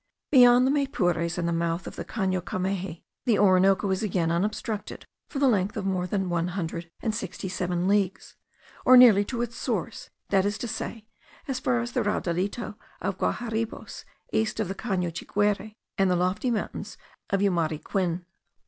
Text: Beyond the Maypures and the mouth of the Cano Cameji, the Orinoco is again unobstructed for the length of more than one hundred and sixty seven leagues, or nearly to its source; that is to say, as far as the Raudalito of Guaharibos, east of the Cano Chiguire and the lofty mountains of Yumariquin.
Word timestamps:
Beyond 0.31 0.65
the 0.65 0.71
Maypures 0.71 1.37
and 1.37 1.47
the 1.47 1.53
mouth 1.53 1.85
of 1.85 1.95
the 1.95 2.03
Cano 2.03 2.41
Cameji, 2.41 3.03
the 3.25 3.37
Orinoco 3.37 3.87
is 3.91 4.01
again 4.01 4.31
unobstructed 4.31 5.05
for 5.29 5.37
the 5.37 5.47
length 5.47 5.77
of 5.77 5.85
more 5.85 6.07
than 6.07 6.27
one 6.27 6.47
hundred 6.47 6.89
and 7.03 7.13
sixty 7.13 7.47
seven 7.47 7.87
leagues, 7.87 8.35
or 8.83 8.97
nearly 8.97 9.23
to 9.25 9.43
its 9.43 9.55
source; 9.57 10.09
that 10.29 10.43
is 10.43 10.57
to 10.57 10.67
say, 10.67 11.05
as 11.47 11.59
far 11.59 11.81
as 11.81 11.91
the 11.91 12.01
Raudalito 12.01 12.77
of 12.99 13.19
Guaharibos, 13.19 14.03
east 14.33 14.59
of 14.59 14.69
the 14.69 14.73
Cano 14.73 15.11
Chiguire 15.11 15.75
and 15.99 16.09
the 16.09 16.15
lofty 16.15 16.49
mountains 16.49 16.97
of 17.29 17.41
Yumariquin. 17.41 18.25